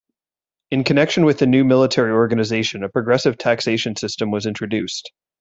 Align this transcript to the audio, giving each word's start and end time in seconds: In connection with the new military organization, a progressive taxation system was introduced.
In 0.71 0.83
connection 0.83 1.25
with 1.25 1.37
the 1.37 1.45
new 1.45 1.63
military 1.63 2.11
organization, 2.11 2.83
a 2.83 2.89
progressive 2.89 3.37
taxation 3.37 3.95
system 3.95 4.31
was 4.31 4.47
introduced. 4.47 5.11